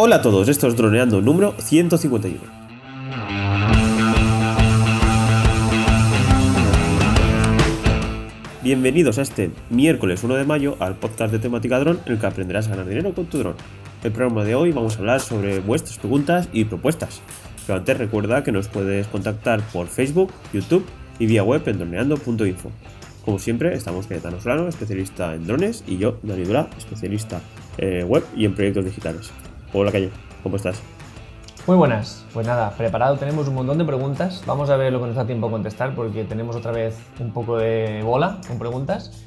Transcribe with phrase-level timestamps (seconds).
[0.00, 2.38] Hola a todos, esto es Droneando número 151.
[8.62, 12.26] Bienvenidos a este miércoles 1 de mayo al podcast de temática dron en el que
[12.26, 13.56] aprenderás a ganar dinero con tu dron.
[14.04, 17.20] El programa de hoy vamos a hablar sobre vuestras preguntas y propuestas.
[17.66, 20.86] Pero antes recuerda que nos puedes contactar por Facebook, YouTube
[21.18, 22.70] y vía web en droneando.info.
[23.24, 27.40] Como siempre, estamos Cayetano Solano, especialista en drones, y yo, Dani Dura, especialista
[27.78, 29.32] en web y en proyectos digitales.
[29.74, 30.08] Hola Calle,
[30.42, 30.82] ¿cómo estás?
[31.66, 35.08] Muy buenas, pues nada, preparado, tenemos un montón de preguntas, vamos a ver lo que
[35.08, 39.26] nos da tiempo a contestar porque tenemos otra vez un poco de bola con preguntas,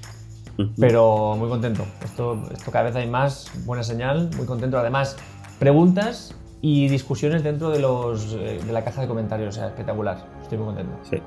[0.79, 5.15] pero muy contento, esto, esto cada vez hay más, buena señal, muy contento, además
[5.59, 10.25] preguntas y discusiones dentro de, los, eh, de la caja de comentarios, o sea, espectacular,
[10.41, 10.97] estoy muy contento.
[11.03, 11.17] Sí.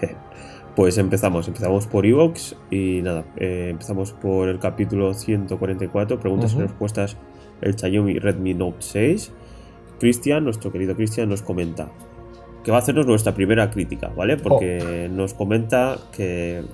[0.76, 6.58] Pues empezamos, empezamos por Evox y nada, eh, empezamos por el capítulo 144, preguntas y
[6.58, 7.16] respuestas,
[7.60, 9.32] el Xiaomi Redmi Note 6.
[9.98, 11.90] Cristian, nuestro querido Cristian, nos comenta
[12.62, 14.36] que va a hacernos nuestra primera crítica, ¿vale?
[14.36, 16.64] Porque nos comenta que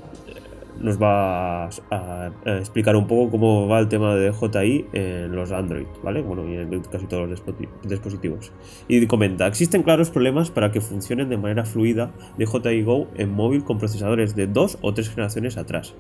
[0.81, 5.87] nos va a, explicar un poco cómo va el tema de DJI en los Android,
[6.03, 6.23] ¿vale?
[6.23, 7.43] Bueno, y en casi todos los
[7.83, 8.53] dispositivos.
[8.89, 13.63] Y comenta, existen claros problemas para que funcionen de manera fluida DJI Go en móvil
[13.63, 15.95] con procesadores de dos o tres generaciones atrás.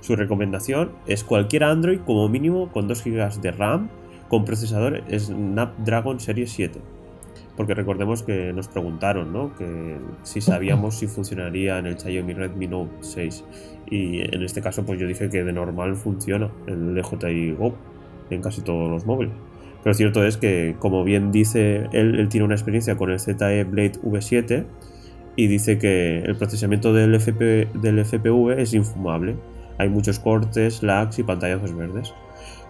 [0.00, 3.88] Su recomendación es cualquier Android como mínimo con 2 GB de RAM
[4.28, 6.80] con procesador Snapdragon Series 7
[7.58, 9.52] porque recordemos que nos preguntaron, ¿no?
[9.56, 13.44] Que si sabíamos si funcionaría en el Xiaomi Redmi Note 6.
[13.90, 17.74] Y en este caso, pues yo dije que de normal funciona el DJI Go
[18.30, 19.34] en casi todos los móviles.
[19.82, 23.64] Pero cierto es que, como bien dice él, él tiene una experiencia con el ZE
[23.64, 24.64] Blade V7
[25.34, 29.34] y dice que el procesamiento del, FP, del FPV es infumable.
[29.78, 32.12] Hay muchos cortes, lags y pantallazos verdes.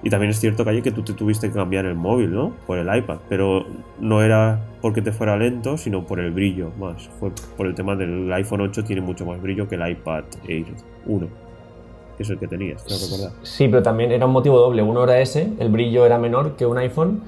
[0.02, 2.52] Y también es cierto, Calle, que tú te tuviste que cambiar el móvil, ¿no?
[2.66, 3.18] Por el iPad.
[3.28, 3.66] Pero
[3.98, 7.08] no era porque te fuera lento, sino por el brillo más.
[7.18, 10.66] Fue por el tema del iPhone 8 tiene mucho más brillo que el iPad Air
[11.06, 11.26] 1.
[12.16, 13.32] Que es el que tenías, creo recordar.
[13.42, 14.82] Sí, pero también era un motivo doble.
[14.82, 17.22] Uno era ese, el brillo era menor que un iPhone.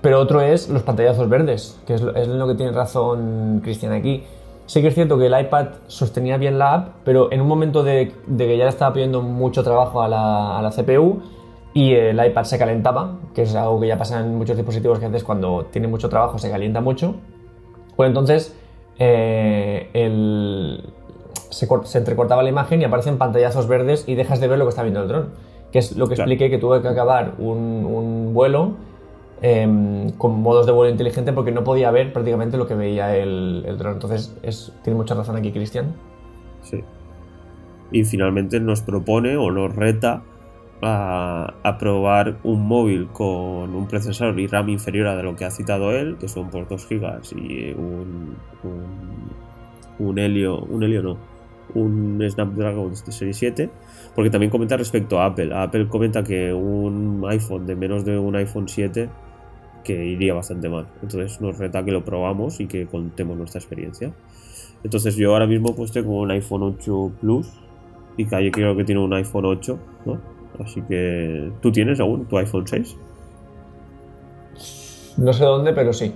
[0.00, 3.92] Pero otro es los pantallazos verdes, que es lo, es lo que tiene razón Cristian
[3.92, 4.22] aquí.
[4.66, 7.82] Sí que es cierto que el iPad sostenía bien la app, pero en un momento
[7.82, 11.22] de, de que ya le estaba pidiendo mucho trabajo a la, a la CPU,
[11.74, 15.06] y el iPad se calentaba, que es algo que ya pasa en muchos dispositivos que
[15.06, 17.16] antes cuando tiene mucho trabajo se calienta mucho,
[17.96, 18.56] pues entonces
[19.00, 19.90] eh,
[21.50, 24.84] se, entrecortaba la imagen y aparecen pantallazos verdes y dejas de ver lo que está
[24.84, 25.30] viendo el dron,
[25.72, 28.76] que es lo que expliqué que tuve que acabar un, vuelo
[29.42, 33.64] em, con modos de vuelo inteligente porque no podía ver prácticamente lo que veía el,
[33.66, 33.94] el dron.
[33.94, 35.94] Entonces es, tiene mucha razón aquí Cristian.
[36.62, 36.82] Sí.
[37.92, 40.22] Y finalmente nos propone o nos reta
[40.82, 45.92] a, probar un móvil con un procesador y RAM inferior a lo que ha citado
[45.92, 48.36] él, que son por 2 GB y un,
[49.98, 51.18] un, Helio, un Helio no,
[51.74, 53.70] un Snapdragon de serie 7,
[54.14, 55.54] porque también comenta respecto a Apple.
[55.54, 59.08] Apple comenta que un iPhone de menos de un iPhone 7
[59.82, 60.86] que iría bastante mal.
[61.02, 64.12] Entonces nos reta que lo probamos y que contemos nuestra experiencia.
[64.82, 67.48] Entonces yo ahora mismo pues tengo un iPhone 8 Plus
[68.16, 70.34] y Calle creo que tiene un iPhone 8, ¿no?
[70.62, 72.96] Así que, ¿tú tienes aún tu iPhone 6?
[75.16, 76.12] No sé dónde, pero sí.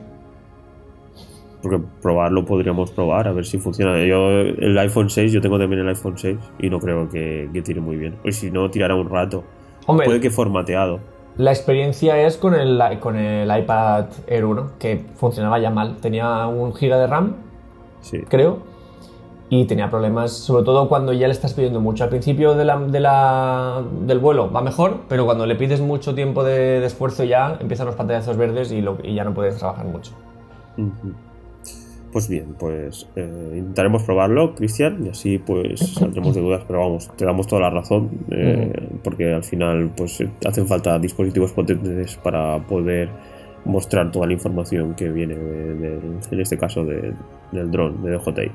[1.63, 4.05] Porque probarlo podríamos probar, a ver si funciona.
[4.05, 7.81] Yo, el iPhone 6, yo tengo también el iPhone 6 y no creo que, tire
[7.81, 8.17] muy bien.
[8.23, 9.45] Pues si no, tirará un rato.
[9.87, 11.01] Puede que formateado.
[11.37, 15.97] La experiencia es con el, con el iPad Air 1, que funcionaba ya mal.
[16.01, 17.37] Tenía un giga de RAM,
[18.01, 18.23] sí.
[18.29, 18.59] creo,
[19.51, 22.05] y tenía problemas, sobre todo cuando ya le estás pidiendo mucho.
[22.05, 26.85] Al principio de la, del vuelo va mejor, pero cuando le pides mucho tiempo de,
[26.85, 30.13] esfuerzo ya empiezan los pantallazos verdes y, y, ya no puedes trabajar mucho.
[32.13, 37.11] Pues bien, pues eh, intentaremos probarlo, Cristian, y así pues saldremos de dudas, pero vamos,
[37.17, 38.73] te damos toda la razón, eh,
[39.05, 43.11] porque al final pues hacen falta dispositivos potentes para poder
[43.67, 48.51] mostrar toda la información que viene, en este caso, del dron, de DJI.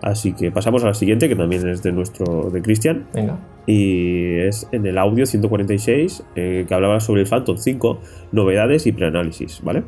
[0.00, 3.06] Así que pasamos a la siguiente, que también es de nuestro, de Cristian.
[3.12, 3.38] Venga.
[3.66, 7.98] Y es en el audio 146, eh, que hablaba sobre el Phantom 5,
[8.32, 9.82] novedades y preanálisis, ¿vale?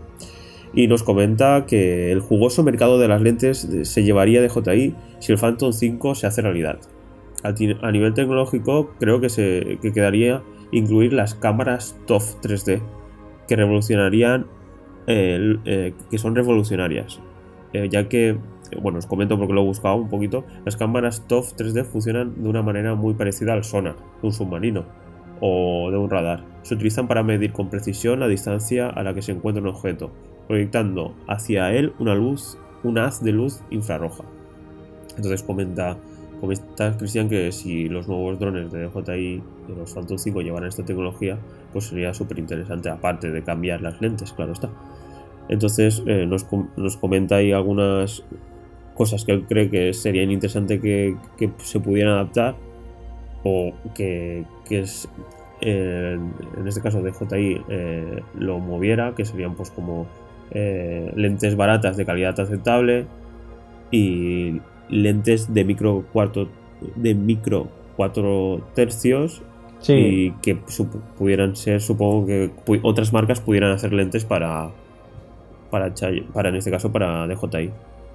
[0.73, 5.33] Y nos comenta que el jugoso mercado de las lentes se llevaría de JI si
[5.33, 6.79] el Phantom 5 se hace realidad.
[7.43, 12.81] A nivel tecnológico, creo que se que quedaría incluir las cámaras TOF 3D,
[13.49, 14.47] que revolucionarían,
[15.07, 17.21] eh, que son revolucionarias,
[17.73, 18.39] eh, ya que
[18.81, 22.49] bueno, os comento porque lo he buscado un poquito, las cámaras TOF 3D funcionan de
[22.49, 24.85] una manera muy parecida al sonar de un submarino.
[25.43, 26.45] o de un radar.
[26.61, 30.11] Se utilizan para medir con precisión la distancia a la que se encuentra un objeto,
[30.51, 34.25] proyectando hacia él una luz, un haz de luz infrarroja.
[35.17, 35.97] Entonces comenta,
[36.41, 40.85] comenta Cristian que si los nuevos drones de DJI de los Phantom 5 llevaran esta
[40.85, 41.39] tecnología,
[41.73, 44.69] pues sería súper interesante, aparte de cambiar las lentes, claro está.
[45.49, 46.45] Entonces eh, nos,
[46.77, 48.25] nos, comenta ahí algunas
[48.95, 51.15] cosas que él cree que serían interesantes que,
[51.59, 52.57] se pudieran adaptar
[53.45, 55.09] o que, que es,
[55.61, 56.19] eh,
[56.59, 60.09] en este caso DJI eh, lo moviera, que serían pues como
[60.53, 63.07] eh, lentes baratas de calidad aceptable
[63.91, 66.49] y lentes de micro cuarto
[66.97, 69.43] de micro 4 tercios
[69.87, 70.59] y que
[71.19, 72.51] pudieran ser supongo que
[72.83, 74.71] otras marcas pudieran hacer lentes para
[75.71, 75.93] para,
[76.33, 77.71] para en este caso para DJI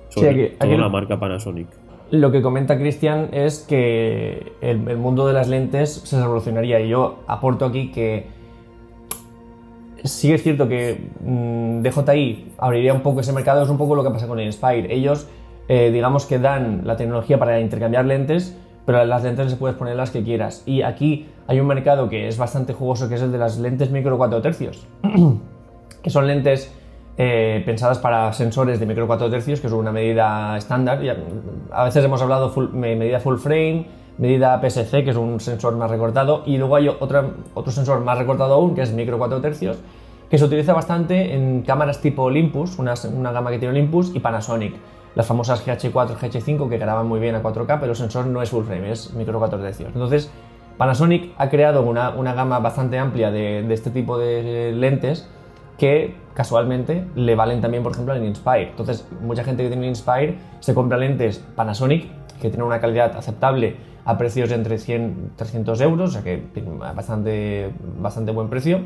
[0.09, 1.67] sobre la marca Panasonic.
[2.11, 6.79] lo que comenta Cristian es que el, mundo de las lentes se revolucionaría.
[6.79, 8.27] Y yo aporto aquí que
[10.06, 14.04] sí es cierto que mm, DJI abriría un poco ese mercado, es un poco lo
[14.04, 14.94] que pasa con el Inspire.
[14.94, 15.28] Ellos,
[15.68, 19.96] eh, digamos que dan la tecnología para intercambiar lentes, pero las lentes les puedes poner
[19.96, 20.63] las que quieras.
[20.66, 23.92] Y aquí hay un mercado que es bastante jugoso, que es el de las lentes
[23.92, 24.86] micro 4 tercios,
[26.04, 26.74] que son lentes
[27.18, 31.02] eh, pensadas para sensores de micro 4 tercios, que es una medida estándar.
[31.72, 35.89] A veces hemos hablado full, medida full frame, medida PSC, que es un sensor más
[35.91, 39.77] recortado, y luego hay otra, otro sensor más recortado aún, que es micro 4 tercios,
[40.29, 44.19] que se utiliza bastante en cámaras tipo Olympus, una, una gama que tiene Olympus, y
[44.19, 44.75] Panasonic.
[45.15, 48.50] Las famosas GH4, GH5 que graban muy bien a 4K, pero el sensor no es
[48.50, 49.91] full frame, es micro 4 tercios.
[49.94, 50.29] Entonces,
[50.77, 55.29] Panasonic ha creado una, una gama bastante amplia de, de este tipo de lentes
[55.77, 58.69] que casualmente le valen también, por ejemplo, al Inspire.
[58.69, 62.09] Entonces, mucha gente que tiene Inspire se compra lentes Panasonic
[62.41, 66.23] que tienen una calidad aceptable a precios de entre 100 y 300 euros, o sea
[66.23, 66.43] que
[66.95, 68.81] bastante, bastante buen precio.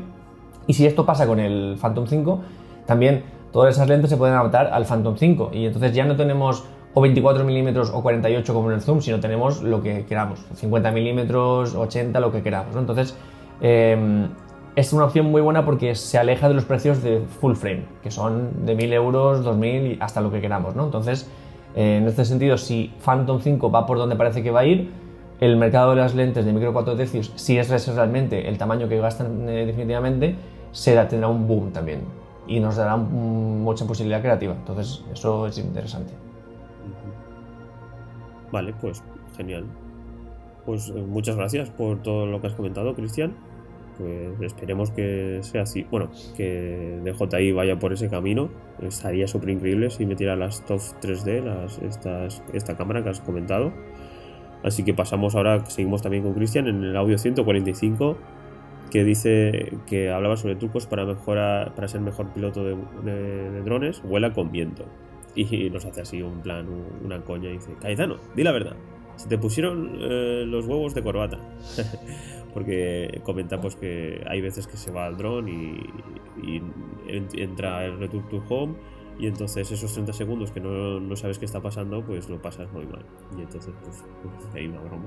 [0.66, 2.40] Y si esto pasa con el Phantom 5,
[2.86, 6.64] también todas esas lentes se pueden adaptar al Phantom 5 y entonces ya no tenemos
[6.94, 10.90] o 24 milímetros o 48 como en el zoom, sino tenemos lo que queramos, 50
[10.90, 12.74] milímetros, 80, lo que queramos.
[12.74, 13.16] Entonces,
[13.60, 14.26] eh,
[14.76, 18.10] es una opción muy buena porque se aleja de los precios de full frame, que
[18.10, 20.84] son de 1000 euros, 2000 y hasta lo que queramos, ¿no?
[20.84, 21.30] Entonces,
[21.74, 24.90] eh, en este sentido, si Phantom 5 va por donde parece que va a ir,
[25.40, 28.98] el mercado de las lentes de micro 4 tercios, si es realmente el tamaño que
[28.98, 30.36] gastan eh, definitivamente,
[30.72, 32.00] será, tendrá un boom también
[32.46, 34.54] y nos dará mucha posibilidad creativa.
[34.54, 36.12] Entonces, eso es interesante.
[38.50, 39.02] Vale, pues
[39.36, 39.64] genial.
[40.66, 43.34] Pues eh, muchas gracias por todo lo que has comentado, Cristian
[44.36, 45.86] pues esperemos que sea así.
[45.90, 48.50] Bueno, que DJI vaya por ese camino.
[48.82, 53.72] Estaría súper increíble si metiera las TOF 3D, las, estas, esta cámara que has comentado.
[54.62, 58.16] Así que pasamos ahora, seguimos también con Cristian en el audio 145
[58.90, 64.32] que dice que hablaba sobre trucos para mejorar, para ser mejor piloto de, drones, vuela
[64.32, 64.84] con viento.
[65.34, 66.66] Y nos hace así un plan,
[67.04, 68.74] una coña y dice, Caizano, di la verdad,
[69.20, 71.38] se te pusieron eh, los huevos de corbata.
[72.54, 76.62] porque comenta pues que hay veces que se va al dron y,
[77.06, 78.74] entra el return to home
[79.18, 82.86] y entonces esos 30 segundos que no, sabes qué está pasando pues lo pasas muy
[82.86, 83.04] mal
[83.36, 85.04] y entonces pues, pues hay una broma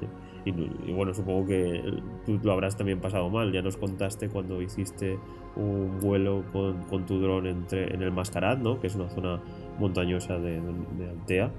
[0.46, 5.18] y, bueno supongo que tú lo habrás también pasado mal ya nos contaste cuando hiciste
[5.54, 8.80] un vuelo con, tu dron en el Mascarat ¿no?
[8.80, 9.40] que es una zona
[9.78, 11.52] montañosa de, de Altea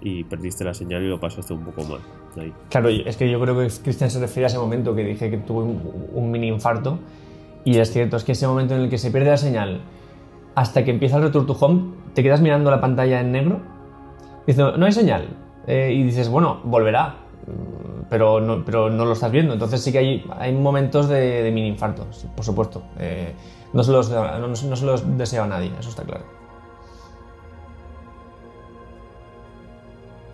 [0.00, 2.00] y perdiste la señal y lo pasaste un poco mal.
[2.68, 5.38] Claro, es que yo creo que Cristian se refiere a ese momento que dije que
[5.38, 6.98] tuve un, mini infarto.
[7.64, 9.82] Y es cierto, es que ese momento en el que se pierde la señal
[10.54, 13.60] hasta que empieza el return to home, te quedas mirando la pantalla en negro,
[14.46, 15.28] dices, no hay señal.
[15.66, 17.16] Eh, y dices, bueno, volverá,
[17.46, 19.52] mm, pero no, pero no lo estás viendo.
[19.52, 22.82] Entonces sí que hay, hay momentos de, mini infarto, por supuesto.
[22.98, 23.34] Eh,
[23.74, 26.39] no, se los, no, no se los desea a nadie, eso está claro.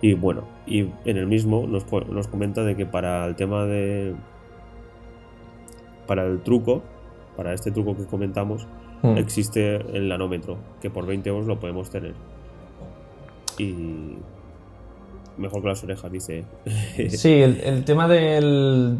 [0.01, 4.15] Y bueno, y en el mismo nos, nos comenta de que para el tema de.
[6.05, 6.83] Para el truco,
[7.35, 8.67] para este truco que comentamos,
[9.01, 9.17] hmm.
[9.17, 12.13] existe el nanómetro, que por 20 euros lo podemos tener.
[13.57, 14.17] Y.
[15.37, 16.45] Mejor que las orejas, dice.
[17.09, 18.99] sí, el, tema del.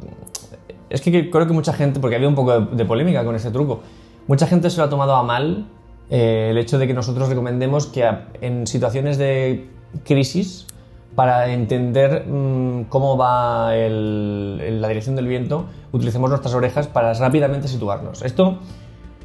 [0.90, 3.82] Es que creo que mucha gente, porque había un poco de, polémica con ese truco,
[4.28, 5.68] mucha gente se lo ha tomado a mal
[6.10, 8.10] eh, el hecho de que nosotros recomendemos que
[8.42, 9.68] en situaciones de
[10.06, 10.68] crisis
[11.16, 18.22] para entender mm, cómo va la dirección del viento, utilicemos nuestras orejas para rápidamente situarnos.
[18.22, 18.60] Esto,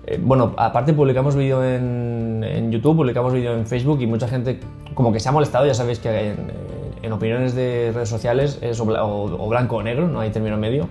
[0.06, 4.58] eh, bueno, aparte publicamos vídeo en, YouTube, publicamos vídeo en Facebook y mucha gente
[4.94, 6.34] como que se ha molestado, ya sabéis que
[7.02, 8.86] en, opiniones de redes sociales es o,
[9.48, 10.88] blanco o negro, no hay término medio.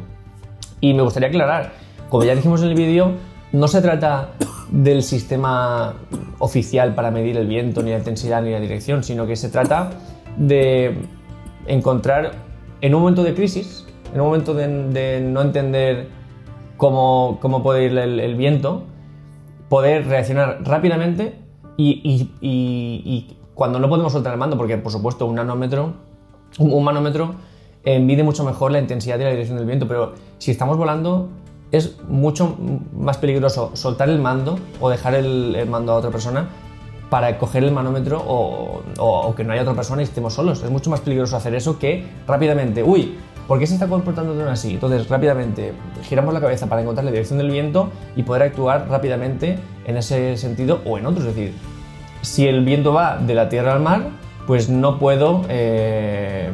[0.79, 1.71] Y me gustaría aclarar,
[2.10, 3.13] como ya dijimos en el vídeo,
[3.53, 4.29] no se trata
[4.69, 5.95] del sistema
[6.39, 9.89] oficial para medir el viento, ni la intensidad, ni la dirección, sino que se trata
[10.38, 10.98] de
[11.68, 12.32] encontrar
[12.82, 16.10] en un momento de crisis, en un momento de, no entender
[16.78, 18.84] cómo, cómo puede ir el, viento,
[19.70, 21.36] poder reaccionar rápidamente
[21.78, 25.94] y, cuando no podemos soltar el mando, porque por supuesto un nanómetro,
[26.58, 27.36] un, manómetro
[27.84, 31.30] eh, mide mucho mejor la intensidad y la dirección del viento, pero si estamos volando
[31.72, 32.58] es mucho
[32.94, 36.50] más peligroso soltar el mando o dejar el, mando a otra persona
[37.12, 40.63] para coger el manómetro o, que no haya otra persona y estemos solos.
[40.63, 43.18] Es mucho más peligroso hacer eso que rápidamente, uy,
[43.50, 44.75] ¿por qué se está comportando así?
[44.75, 49.60] Entonces rápidamente giramos la cabeza para encontrar la dirección del viento y poder actuar rápidamente
[49.86, 51.20] en ese sentido o en otro.
[51.27, 51.53] Es decir,
[52.22, 54.03] si el viento va de la tierra al mar,
[54.48, 56.50] pues no puedo, eh,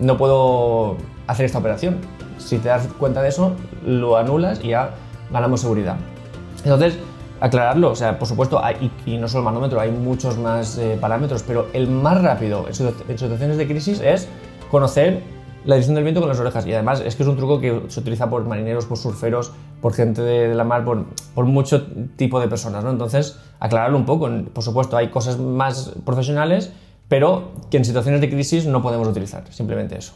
[0.00, 1.98] no puedo hacer esta operación
[2.38, 4.90] si te das cuenta de eso, lo anulas y ya
[5.32, 5.96] ganamos seguridad.
[6.62, 6.96] Entonces,
[7.40, 10.96] aclararlo, o sea, por supuesto, hay, y, no solo el manómetro, hay muchos más eh,
[11.00, 14.28] parámetros, pero el más rápido en, situaciones de crisis es
[14.70, 15.22] conocer
[15.64, 16.66] la dirección del viento con las orejas.
[16.66, 19.94] Y además es que es un truco que se utiliza por marineros, por surferos, por
[19.94, 21.86] gente de, la mar, por, por, mucho
[22.16, 22.90] tipo de personas, ¿no?
[22.90, 24.30] Entonces, aclararlo un poco.
[24.52, 26.72] Por supuesto, hay cosas más profesionales,
[27.08, 29.44] pero que en situaciones de crisis no podemos utilizar.
[29.50, 30.14] Simplemente eso.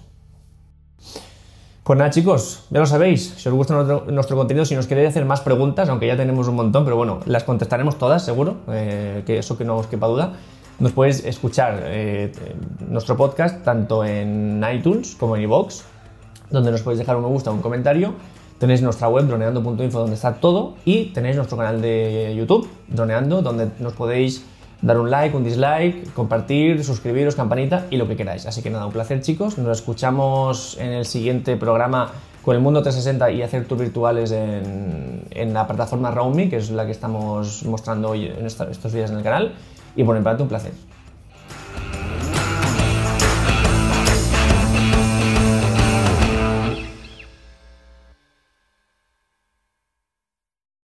[1.88, 3.32] Pues nada, chicos, ya lo sabéis.
[3.38, 6.54] Si os gusta nuestro, contenido, si nos queréis hacer más preguntas, aunque ya tenemos un
[6.54, 10.34] montón, pero bueno, las contestaremos todas, seguro, eh, que eso que no os quepa duda.
[10.80, 12.30] Nos podéis escuchar eh,
[12.90, 15.76] nuestro podcast tanto en iTunes como en iVoox,
[16.50, 18.12] donde nos podéis dejar un me gusta o un comentario.
[18.58, 23.70] Tenéis nuestra web droneando.info donde está todo y tenéis nuestro canal de YouTube, Droneando, donde
[23.78, 24.44] nos podéis
[24.82, 28.46] dar un like, un dislike, compartir, suscribiros, campanita y lo que queráis.
[28.46, 29.58] Así que nada, un placer chicos.
[29.58, 32.12] Nos escuchamos en el siguiente programa
[32.44, 36.86] con el Mundo 360 y hacer tours virtuales en, la plataforma Roundme, que es la
[36.86, 39.52] que estamos mostrando hoy en estos días en el canal.
[39.96, 40.72] Y por mi un placer.